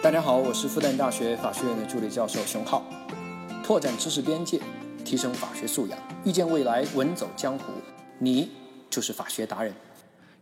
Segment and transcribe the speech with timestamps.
[0.00, 2.84] 大家好，我是复旦大学法学院的助理教授熊浩，
[3.64, 4.60] 拓展知识边界，
[5.04, 7.72] 提升法学素养，遇见未来，稳走江湖。
[8.20, 8.48] 你
[8.88, 9.74] 就是法学达人。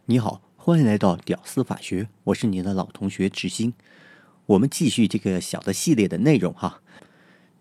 [0.05, 3.73] 你好，欢迎来到屌丝法学，我是你的老同学志新。
[4.45, 6.83] 我们继续这个小的系列的内容哈。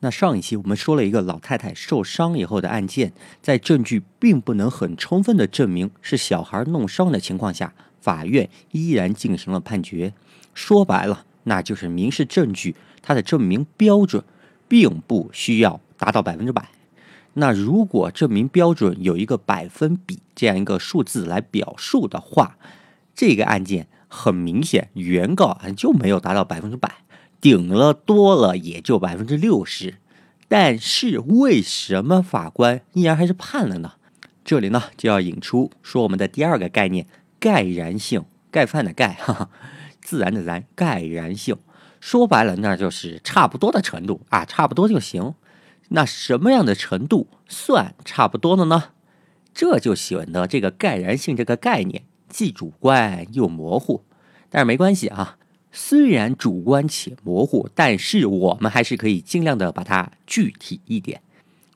[0.02, 10.14] 那上一期我们说了一个老太太受伤以后的案件，在证据并不能很充分的证明是小孩弄伤的情况下，法院依然进行了判决。
[10.54, 11.26] 说白了。
[11.46, 14.24] 那就是民事证据，它的证明标准
[14.68, 16.70] 并不需要达到百分之百。
[17.34, 22.58] 那如果证明标准有一个百分比这样一个数字来表述的话，
[23.14, 26.90] 这个案件很明显，原告就没有达到百分之百，
[27.42, 29.96] 顶了多了也就百分之六十。
[30.48, 33.94] 但是为什么法官依然还是判了呢？
[34.46, 37.08] 这里呢就要引出说我们的第二个概念——
[37.40, 39.50] 盖然性，盖饭的盖，哈哈。
[40.06, 41.58] 自然的然，盖然性，
[42.00, 45.34] 说白了那就是差不多的程度啊，差不多就行。
[45.90, 48.92] 那什么样的程度算差不多的呢？
[49.52, 54.04] 这就显得这个盖然性这个概念既主观又模糊。
[54.52, 55.38] 但是没关系啊，
[55.72, 61.22] 虽然主观且模糊，但是我们还是可以尽量的把它具体一点。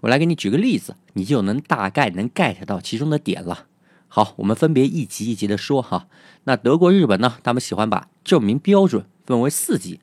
[0.02, 3.66] 我来给你举个例子，你就能大概能 get 到其中的点了。
[4.12, 6.08] 好，我们分别一级一级的说哈。
[6.46, 7.38] 那德国、日本呢？
[7.44, 10.00] 他们喜欢把证明标准分为四级。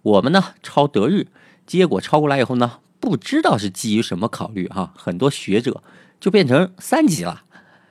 [0.00, 1.26] 我们呢抄德日，
[1.66, 5.82] 结果抄过来以后呢，不知道是基于什么考虑哈，很多学者
[6.18, 7.42] 就变成三级了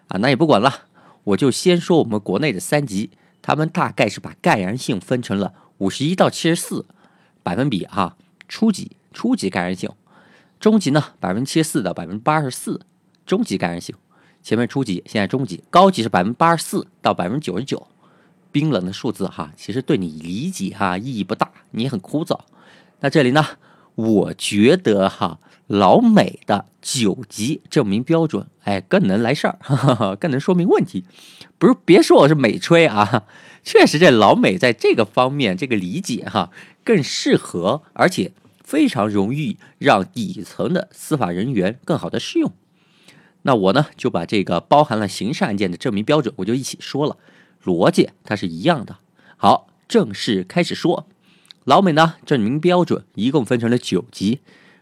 [0.07, 0.17] 啊。
[0.17, 0.87] 那也不管了，
[1.23, 3.11] 我就先说我们国内的三级，
[3.43, 6.87] 他们大概是把盖然性分成了五十一到七十四
[7.43, 8.17] 百分比哈。
[8.47, 9.91] 初级，初级盖然性；
[10.59, 12.81] 中级呢，百分之七十四到百分之八十四，
[13.27, 13.95] 中级盖然性。
[14.49, 17.85] 前面初级，现在中级，高级是百分之八十四到百分之九十九。
[18.51, 22.39] 冰冷的数字哈，其实对你理解哈意义不大，你很枯燥。
[23.01, 23.45] 那这里呢，
[23.93, 29.59] 我觉得哈老美的九级证明标准，哎，更能来事儿，
[30.19, 31.05] 更能说明问题。
[31.59, 33.27] 不是，别说我是美吹啊，
[33.63, 36.49] 确实这老美在这个方面这个理解哈
[36.83, 38.31] 更适合，而且
[38.63, 42.51] 非常容易让底层的司法人员更好的适用。
[43.49, 47.17] 那我呢就把这个包含了刑事案件的证明标准，我就一起说了，
[47.63, 48.99] 逻辑它是一样的。
[49.37, 51.07] 好，正式开始说，
[51.63, 54.41] 老美呢证明标准一共分成了九级，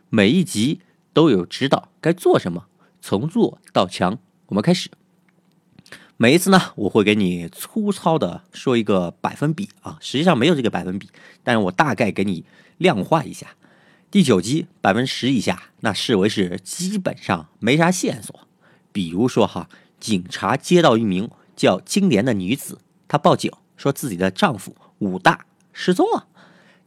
[0.09, 0.81] 每一级
[1.13, 2.65] 都有指导该做什么，
[2.99, 4.19] 从弱到强。
[4.47, 4.89] 我们开始，
[6.17, 11.07] 每一次呢我会给你粗糙的说一个百分比啊，实际上没有这个百分比，
[11.41, 12.43] 但是我大概给你
[12.77, 13.47] 量化一下。
[14.11, 18.41] 第九级百分之十以下，那视为是基本上没啥线索。
[18.97, 19.69] 比如说哈，
[19.99, 26.25] 警察接到一名叫金莲的女子，她报警说自己的丈夫武大失踪了，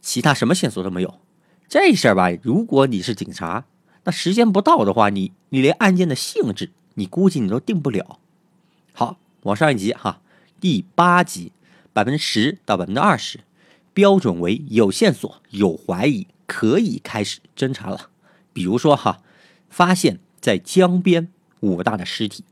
[0.01, 1.21] 其他什么线索都没有。
[1.69, 3.63] 这事儿吧，如果你是警察，
[4.03, 8.19] 那时间不到的话，你你连案件的性质，你估计你都定不了。
[8.91, 10.19] 好，往上一级哈，
[10.59, 11.53] 第八级
[11.93, 13.39] 百分之十到百分之二十，
[13.93, 18.09] 标准为有线索、有怀疑，可以开始侦查了。
[18.51, 19.21] 比如说哈，
[19.69, 21.29] 发现在江边。
[21.61, 22.43] 武大的尸体，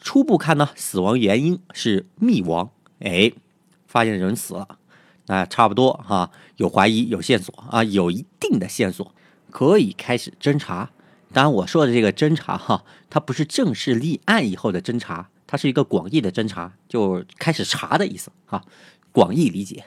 [0.00, 2.70] 初步看呢，死亡原因是溺亡。
[3.00, 3.32] 哎，
[3.86, 4.78] 发现人死了，
[5.26, 9.14] 那差不多哈，有怀疑，有线索啊，有一定的线索，
[9.50, 10.90] 可以开始侦查。
[11.32, 18.64] 当然，我说的这个侦查哈，它不是正式立案以后的侦查，它是一个广义的侦查，就开始查的意思哈，
[19.12, 19.84] 广义理解。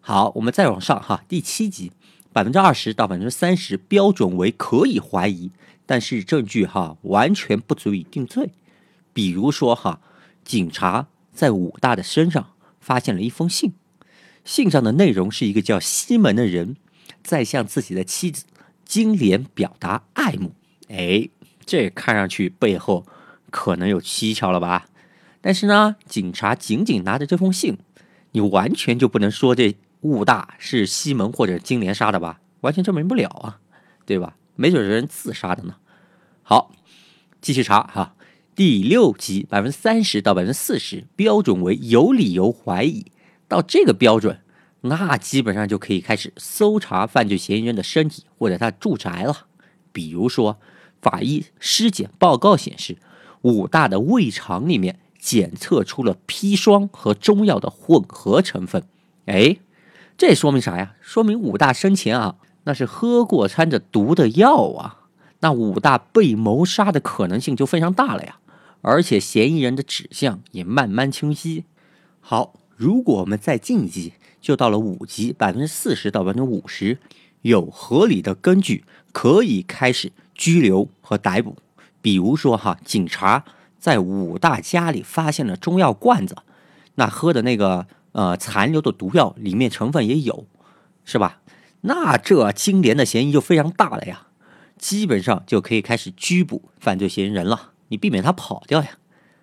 [0.00, 1.92] 好，我们再往上哈，第七集，
[2.32, 5.50] 百分之二十到百分之三十，标准为可以怀疑。
[5.88, 8.50] 但是证据哈完全不足以定罪，
[9.14, 10.02] 比如说哈，
[10.44, 13.72] 警察在武大的身上发现了一封信，
[14.44, 16.76] 信上的内容是一个叫西门的人
[17.22, 18.44] 在向自己的妻子
[18.84, 20.52] 金莲表达爱慕，
[20.88, 21.30] 哎，
[21.64, 23.06] 这看上去背后
[23.50, 24.88] 可能有蹊跷了吧？
[25.40, 27.78] 但是呢，警察仅仅拿着这封信，
[28.32, 32.40] 你完全就不能说这武大是西门或者金莲杀的吧？
[32.60, 33.60] 完全证明不了啊，
[34.04, 34.34] 对吧？
[34.58, 35.76] 没准是人自杀的呢。
[36.42, 36.72] 好，
[37.40, 38.16] 继续查哈。
[38.56, 43.06] 第六级百分之三十到百分之四十，标准为有理由怀疑。
[43.46, 44.40] 到这个标准，
[44.80, 49.46] 那基本上就可以开始搜查犯罪嫌疑人的身体或者他住宅了。
[49.92, 50.58] 比如说，
[51.00, 52.98] 法医尸检报告显示，
[53.42, 58.82] 武大的胃肠里面检测出了砒霜和中药的混合成分。
[59.26, 59.58] 哎，
[60.16, 60.96] 这说明啥呀？
[61.00, 62.34] 说明武大生前啊。
[62.68, 65.08] 那是喝过掺着毒的药啊，
[65.40, 68.36] 那武大被谋杀的可能性就非常大了呀，
[68.82, 71.64] 而且嫌疑人的指向也慢慢清晰。
[72.20, 74.12] 好，如果我们再进一级，
[74.42, 76.98] 就到了五级，百分之四十到百分之五十，
[77.40, 81.56] 有合理的根据可以开始拘留和逮捕。
[82.02, 83.46] 比如说哈，警察
[83.78, 86.36] 在武大家里发现了中药罐子，
[86.96, 90.44] 那喝的那个呃残留的毒药里面成分也有，
[91.06, 91.40] 是吧？
[91.82, 94.26] 那这金莲的嫌疑就非常大了呀，
[94.76, 98.98] 基本上就可以开始拘捕犯罪嫌疑人了，你避免他跑掉呀。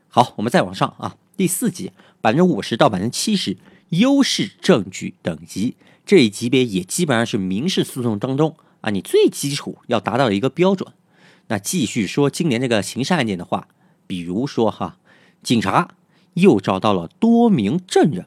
[0.09, 1.91] 好，我们再往上啊，第四级
[2.21, 3.57] 百分之五十到百分之七十
[3.89, 10.91] 优势证据等级这一级别也基本上是民事诉讼当中啊，你最基础要达到的一个标准。
[11.47, 13.67] 那继续说今年这个刑事案件的话，
[14.07, 14.97] 比如说哈，
[15.43, 15.89] 警察
[16.33, 18.25] 又找到了多名证人，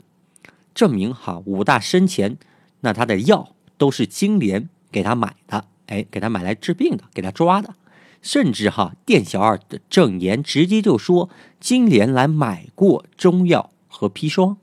[0.75, 2.39] 证明哈武大生前
[2.81, 7.75] 那他的药都是金莲给他买的，哎，给他买来治病的，给他抓的。
[8.21, 11.31] 甚至哈，店小二的证言直接就说
[11.61, 14.57] 金莲来买过中药和砒霜，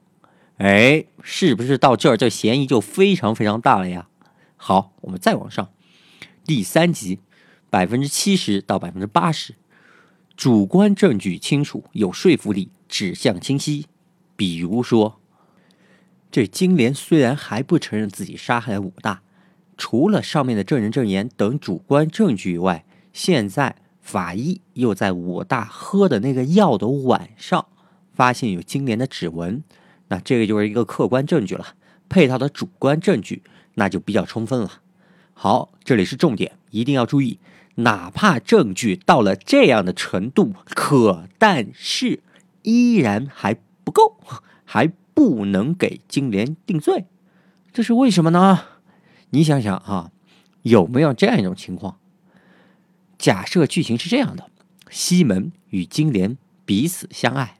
[0.57, 4.09] 哎，是不是到这儿这嫌疑就非常非常大了呀？
[4.57, 5.69] 好，我们再往上，
[6.43, 7.19] 第三集，
[7.69, 9.55] 百分之七十到百分之八十，
[10.35, 13.85] 主观证据清楚，有说服力，指向清晰。
[14.35, 15.21] 比如说，
[16.35, 19.21] 这金莲虽然还不承认自己杀害了武大，
[19.77, 22.83] 除了上面的证人证言等主观证据以外。
[23.13, 27.67] 现在法医又在武大喝的那个药的晚上，
[28.11, 29.63] 发现有金莲的指纹，
[30.09, 31.67] 那这个就是一个客观证据了。
[32.09, 33.41] 配套的主观证据，
[33.75, 34.81] 那就比较充分了。
[35.33, 37.39] 好，这里是重点，一定要注意，
[37.75, 42.19] 哪怕证据到了这样的程度，可但是
[42.63, 43.55] 依然还
[43.85, 44.17] 不够，
[44.65, 47.05] 还不能给金莲定罪。
[47.73, 48.65] 这是为什么呢？
[49.31, 50.11] 你想想啊，
[50.61, 51.97] 有没有这样一种情况？
[53.17, 54.51] 假设剧情是这样的：
[54.91, 57.57] 西门与金莲彼此相爱，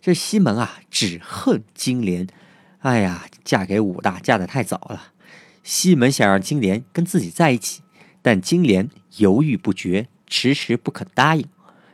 [0.00, 2.26] 这西门啊只恨金莲，
[2.78, 5.12] 哎呀，嫁给武大嫁的太早了。
[5.62, 7.82] 西门想让金莲跟自己在一起，
[8.22, 8.88] 但金莲
[9.18, 11.46] 犹豫不决，迟迟不肯答应。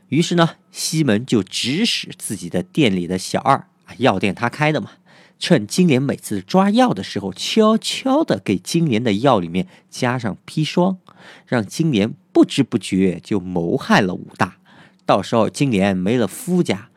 [0.09, 4.91] 于是呢，西门就指使自己的店里的小二，药店他开的嘛，
[5.39, 10.99] 趁金莲每次抓药的时候，悄悄的给金莲的药里面加上砒霜，
[11.47, 12.15] 让金莲。
[12.31, 14.59] 不知不觉就谋害了武大，
[15.05, 16.89] 到时候金莲没了夫家，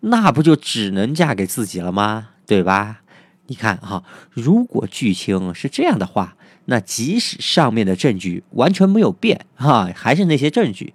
[0.00, 2.32] 那不就只能嫁给自己了吗？
[2.46, 3.00] 对吧？
[3.46, 6.36] 你看哈，如果剧情是这样的话，
[6.66, 10.92] 那即使上面的证据完全没有变，哈，还是那些证据，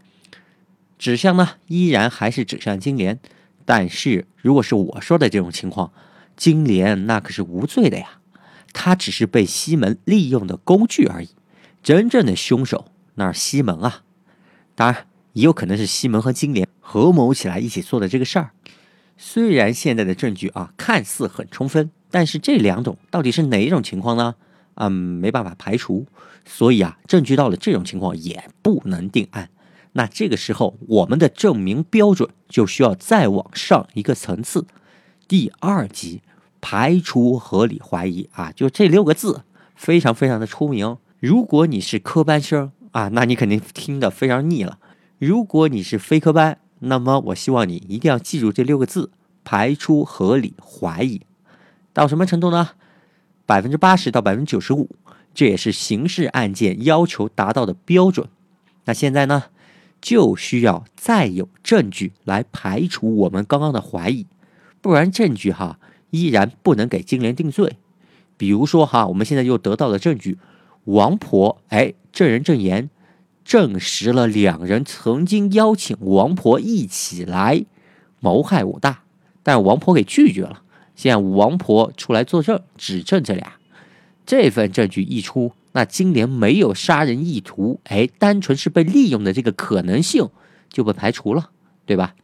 [0.99, 3.19] 指向呢依然还是指向金莲。
[3.65, 5.91] 但是如果是我说的这种情况，
[6.37, 8.19] 金莲那可是无罪的呀，
[8.73, 11.29] 她只是被西门利用的工具而已，
[11.81, 12.91] 真正的凶手。
[13.15, 14.03] 那是西门啊，
[14.75, 18.51] 当然也有可能是西门和金莲合谋起来一起做的这个事儿。
[19.17, 24.35] 虽然现在的证据啊看似很充分，但是这两种到底是哪一种情况呢？
[24.75, 26.05] 嗯，没办法排除。
[26.45, 29.49] 所以啊，证据到了这种情况也不能定案。
[29.97, 34.65] 那这个时候，我们的证明标准就需要再往上一个层次。
[35.27, 36.21] 第二级
[36.61, 39.43] 排除合理怀疑啊，就这六个字
[39.75, 40.97] 非常非常的出名。
[41.19, 42.71] 如果你是科班生。
[42.95, 44.79] 啊，那你肯定听得非常腻了。
[45.17, 49.11] 如果你是非科班，那么我希望你一定要记住这六个字：
[49.43, 51.19] 排除合理怀疑。
[51.91, 52.69] 到什么程度呢？
[53.45, 54.95] 百分之八十到百分之九十五，
[55.33, 58.29] 这也是刑事案件要求达到的标准。
[58.85, 59.43] 那现在呢，
[60.05, 64.27] 就需要再有证据来排除我们刚刚的怀疑，
[64.79, 65.79] 不然证据哈
[66.11, 67.77] 依然不能给金莲定罪。
[68.37, 70.37] 比如说哈，我们现在又得到了证据。
[70.83, 72.91] 王婆，哎，证人证言
[73.43, 77.65] 证实了两人曾经邀请王婆一起来
[78.19, 79.01] 谋害武大，
[79.41, 80.61] 但王婆给拒绝了。
[80.95, 83.53] 现在王婆出来作证，指证这俩。
[84.23, 90.29] 这份证据一出，那金莲没有杀人意图，哎，单纯是被利用的这个可能性
[90.69, 91.51] 就被排除了，
[91.85, 92.15] 对吧？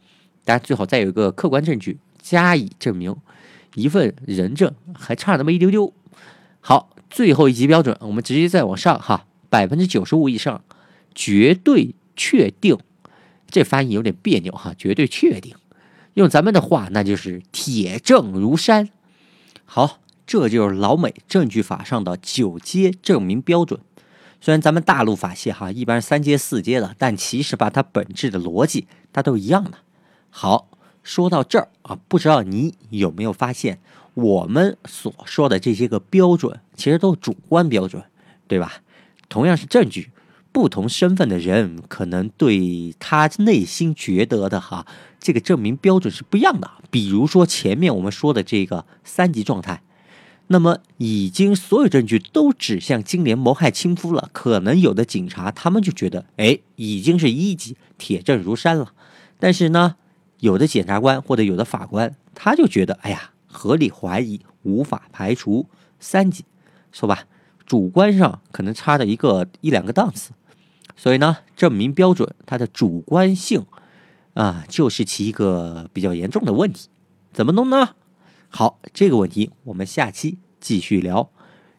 [0.44, 3.14] 大家最好再有一个客观证据加以证明，
[3.74, 5.92] 一份人证还差那么一丢丢。
[6.60, 6.88] 好。
[7.10, 10.64] 最后一级标准，我们直接再往上哈，百分之九十五以上，
[11.14, 12.78] 绝对确定。
[13.50, 15.54] 这翻译有点别扭哈，绝对确定。
[16.14, 18.88] 用咱们的话，那就是铁证如山。
[19.66, 23.80] 好，这就是老美证据法上的九阶证明标准。
[24.40, 29.78] 虽然咱们大陆法系哈一般是三阶四阶的，但其实吧，它本质的逻辑它都一样的。
[30.30, 30.68] 好，
[31.02, 33.78] 说到这儿啊，不知道你有没有发现？
[34.14, 38.02] 我们所说的这些个标准，其实都是主观标准，
[38.46, 38.82] 对吧？
[39.28, 40.10] 同样是证据，
[40.52, 44.86] 不同身份的人可能对他内心觉得的哈
[45.18, 46.70] 这个证明标准是不一样的。
[46.90, 49.82] 比如说前面我们说的这个三级状态，
[50.52, 58.92] 那么已经所有证据都指向金莲谋害亲夫了，可能有的警察他们就觉得，哎，已经是一级，铁证如山了。
[59.38, 59.96] 但是呢，
[60.40, 65.66] 有的检察官或者有的法官他就觉得，哎呀，合理怀疑，无法排除
[65.98, 66.44] 三级，
[66.92, 67.24] 说吧，
[67.64, 70.32] 主观上可能差着一个一两个档次。
[70.94, 73.64] 所以呢，证明标准它的主观性
[74.34, 76.90] 啊，就是其一个比较严重的问题。
[77.32, 77.94] 怎么弄呢？
[78.54, 81.30] 好，这个问题我们下期继续聊。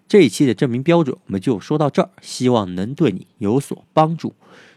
[0.07, 4.33] 这一期的证明标准我们就说到这儿，希望能对你有所帮助。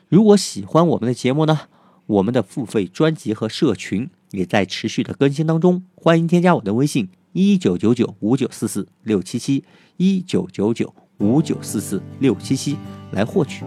[0.08, 1.60] 如果喜欢我们的节目呢，
[2.06, 9.64] 我们的付费专辑和社群也在持续的更新当中，欢迎添加我的微信：一九九九五九四四六七七
[9.96, 12.76] 一九九九五九四四六七七
[13.12, 13.64] 来获取。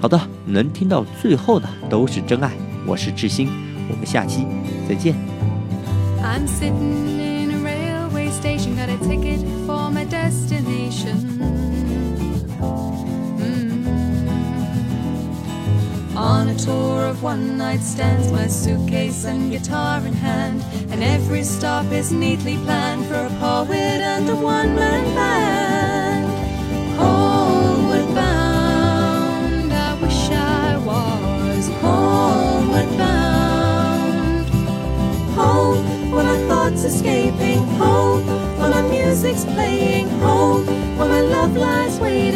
[0.00, 2.52] 好的，能听到最后的都是真爱。
[2.84, 3.48] 我是志新，
[3.88, 4.44] 我们下期
[4.88, 5.14] 再见。
[6.20, 7.27] I'm sitting
[17.28, 23.04] one night stands, my suitcase and guitar in hand, and every stop is neatly planned
[23.04, 26.26] for a poet and a one man band.
[26.98, 34.48] Homeward bound, I wish I was homeward bound.
[35.38, 37.58] Home, where my thoughts escaping.
[37.82, 38.26] Home,
[38.58, 40.08] where my music's playing.
[40.24, 40.64] Home,
[40.96, 42.27] where my love lies waiting